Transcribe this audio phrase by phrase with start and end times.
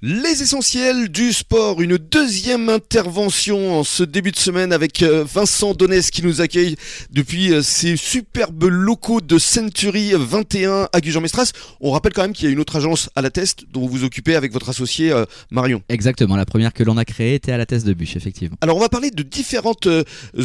[0.00, 5.74] Les essentiels du sport, une deuxième intervention en ce début de semaine avec euh, Vincent
[5.74, 6.76] Donès qui nous accueille
[7.10, 11.50] depuis euh, ces superbes locaux de Century 21 à Gujan-Mestras.
[11.80, 13.88] On rappelle quand même qu'il y a une autre agence à la Teste dont vous
[13.88, 15.82] vous occupez avec votre associé euh, Marion.
[15.88, 18.56] Exactement, la première que l'on a créée était à la Teste de Bûche, effectivement.
[18.60, 19.88] Alors on va parler de différentes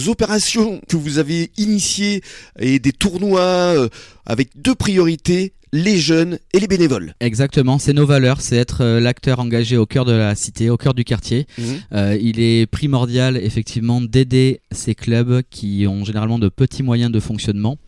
[0.08, 2.24] opérations que vous avez initiées
[2.58, 3.88] et des tournois
[4.26, 7.16] avec deux priorités les jeunes et les bénévoles.
[7.20, 10.78] Exactement, c'est nos valeurs, c'est être euh, l'acteur engagé au cœur de la cité, au
[10.78, 11.48] cœur du quartier.
[11.58, 11.66] Mhm.
[11.94, 17.20] Euh, il est primordial effectivement d'aider ces clubs qui ont généralement de petits moyens de
[17.20, 17.80] fonctionnement.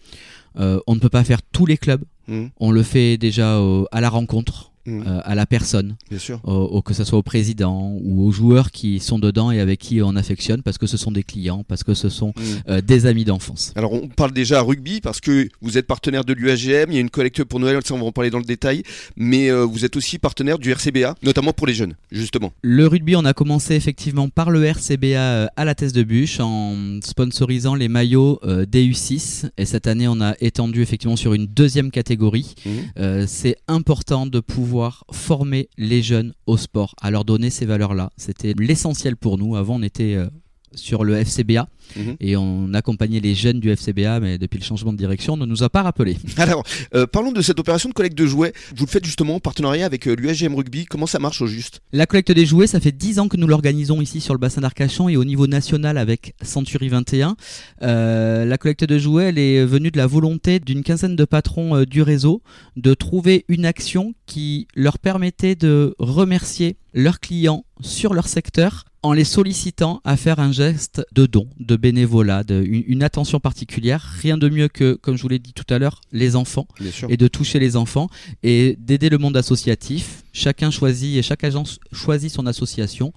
[0.59, 2.49] Euh, on ne peut pas faire tous les clubs, mhm.
[2.59, 3.61] on le fait déjà
[3.91, 4.71] à la rencontre.
[4.85, 5.03] Mm.
[5.07, 6.39] Euh, à la personne, Bien sûr.
[6.43, 10.01] Au, que ce soit au président ou aux joueurs qui sont dedans et avec qui
[10.03, 12.41] on affectionne parce que ce sont des clients, parce que ce sont mm.
[12.69, 13.73] euh, des amis d'enfance.
[13.75, 17.01] Alors on parle déjà rugby parce que vous êtes partenaire de l'UAGM, il y a
[17.01, 18.83] une collecte pour Noël, ça on va en parler dans le détail,
[19.15, 22.53] mais euh, vous êtes aussi partenaire du RCBA, notamment pour les jeunes, justement.
[22.61, 26.99] Le rugby, on a commencé effectivement par le RCBA à la thèse de bûche en
[27.01, 32.53] sponsorisant les maillots DU6 et cette année on a étendu effectivement sur une deuxième catégorie.
[32.65, 33.25] Mm.
[33.25, 34.74] C'est important de pouvoir
[35.11, 38.11] former les jeunes au sport, à leur donner ces valeurs-là.
[38.17, 39.55] C'était l'essentiel pour nous.
[39.55, 40.27] Avant, on était euh,
[40.75, 41.67] sur le FCBA.
[41.95, 42.15] Mhm.
[42.19, 45.45] Et on accompagnait les jeunes du FCBA, mais depuis le changement de direction, on ne
[45.45, 46.17] nous a pas rappelé.
[46.37, 48.53] Alors, euh, parlons de cette opération de collecte de jouets.
[48.75, 50.85] Vous le faites justement en partenariat avec euh, l'USGM Rugby.
[50.85, 51.81] Comment ça marche au juste?
[51.91, 54.61] La collecte des jouets, ça fait 10 ans que nous l'organisons ici sur le bassin
[54.61, 57.35] d'Arcachon et au niveau national avec Century 21.
[57.81, 61.83] Euh, la collecte de jouets, elle est venue de la volonté d'une quinzaine de patrons
[61.83, 62.41] du réseau
[62.75, 69.13] de trouver une action qui leur permettait de remercier leurs clients sur leur secteur en
[69.13, 74.01] les sollicitant à faire un geste de don, de bénévolat, de, une, attention particulière.
[74.19, 76.67] Rien de mieux que, comme je vous l'ai dit tout à l'heure, les enfants
[77.07, 78.09] et de toucher les enfants
[78.41, 80.23] et d'aider le monde associatif.
[80.35, 83.13] Chacun choisit et chaque agence choisit son association.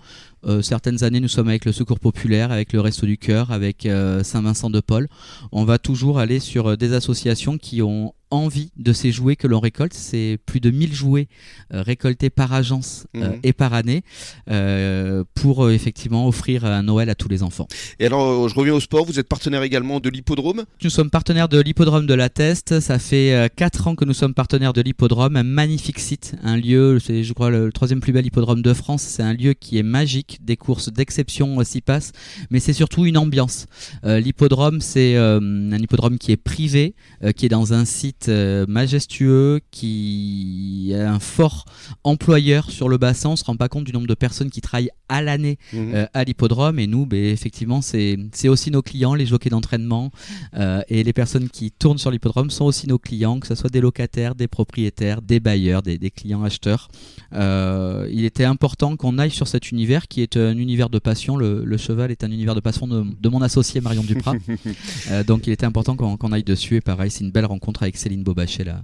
[0.47, 3.87] Euh, certaines années, nous sommes avec le Secours Populaire, avec le Resto du Cœur, avec
[3.87, 5.09] euh, Saint-Vincent de Paul.
[5.51, 9.47] On va toujours aller sur euh, des associations qui ont envie de ces jouets que
[9.47, 9.95] l'on récolte.
[9.95, 11.29] C'est plus de 1000 jouets
[11.73, 13.41] euh, récoltés par agence euh, mhm.
[13.43, 14.03] et par année
[14.51, 17.69] euh, pour effectivement offrir un Noël à tous les enfants.
[17.99, 20.65] Et alors, je reviens au sport, vous êtes partenaire également de l'hippodrome?
[20.83, 22.81] Nous sommes partenaires de l'hippodrome de la Teste.
[22.81, 26.99] Ça fait 4 ans que nous sommes partenaires de l'hippodrome, un magnifique site, un lieu,
[27.09, 29.03] c'est je crois le troisième plus bel hippodrome de France.
[29.03, 32.13] C'est un lieu qui est magique, des courses d'exception s'y passent,
[32.51, 33.67] mais c'est surtout une ambiance.
[34.05, 36.95] l'hippodrome, c'est un hippodrome qui est privé,
[37.37, 41.65] qui est dans un site euh, majestueux qui a un fort
[42.05, 43.31] employeur sur le bassin.
[43.31, 45.95] On se rend pas compte du nombre de personnes qui travaillent à l'année mhm.
[45.95, 46.79] euh, à l'hippodrome.
[46.79, 48.19] Et nous, ben, effectivement, c'est
[48.49, 50.11] aussi nos clients, les jockeys d'entraînement
[50.55, 53.71] euh, et les personnes qui tournent sur l'hippodrome sont aussi nos clients, que ce soit
[53.71, 56.89] des locataires, des propriétaires, des bailleurs, des, clients acheteurs.
[57.33, 61.37] Il était important qu'on aille sur cet univers qui est un univers de passion.
[61.37, 64.35] Le, cheval est un univers de passion de, mon associé Marion Duprat.
[65.27, 66.77] donc il était important qu'on aille dessus.
[66.77, 68.83] Et pareil, c'est une belle rencontre avec Céline Bobachet, la,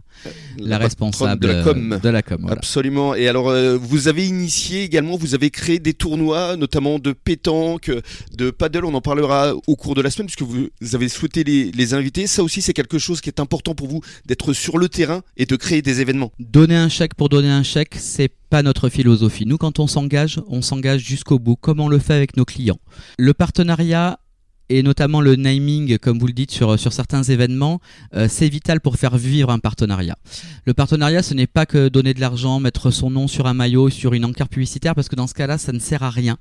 [0.58, 1.98] la, responsable de la com.
[2.02, 3.14] De la com Absolument.
[3.14, 7.90] Et alors, euh, vous avez initié également, vous avez créé des tournois, notamment de pétanque,
[8.36, 8.84] de paddle.
[8.84, 12.26] On en parlera au cours de la semaine, puisque vous avez souhaité les, les inviter.
[12.26, 15.46] Ça aussi, c'est quelque chose qui est important pour vous, d'être sur le terrain et
[15.46, 16.32] de créer des événements.
[16.38, 19.46] Donner un chèque pour donner un chèque, c'est pas notre philosophie.
[19.46, 22.78] Nous, quand on s'engage, on s'engage jusqu'au bout, comme on le fait avec nos clients.
[23.18, 24.18] Le partenariat
[24.70, 27.80] et notamment le naming, comme vous le dites, sur, sur certains événements,
[28.14, 30.16] euh, c'est vital pour faire vivre un partenariat.
[30.64, 33.90] Le partenariat, ce n'est pas que donner de l'argent, mettre son nom sur un maillot,
[33.90, 36.38] sur une encarte publicitaire, parce que dans ce cas-là, ça ne sert à rien.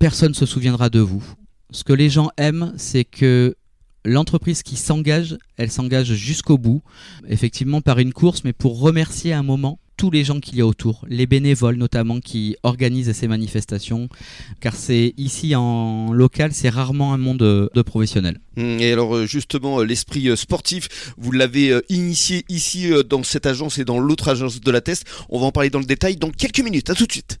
[0.00, 1.22] Personne ne se souviendra de vous.
[1.70, 3.56] Ce que les gens aiment, c'est que
[4.06, 6.82] l'entreprise qui s'engage, elle s'engage jusqu'au bout,
[7.28, 10.66] effectivement par une course, mais pour remercier un moment tous les gens qu'il y a
[10.66, 14.08] autour, les bénévoles notamment qui organisent ces manifestations,
[14.60, 18.38] car c'est ici en local, c'est rarement un monde de professionnels.
[18.56, 23.46] Hum, et alors euh, justement, euh, l'esprit euh, sportif, vous l'avez initié ici dans cette
[23.46, 25.04] agence et dans l'autre agence de la Test.
[25.28, 26.90] On va en parler dans le détail dans quelques minutes.
[26.90, 27.38] À tout de suite.